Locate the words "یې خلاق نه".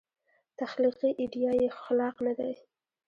1.61-2.33